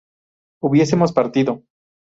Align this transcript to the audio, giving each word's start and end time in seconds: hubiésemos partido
hubiésemos 0.63 1.13
partido 1.13 1.63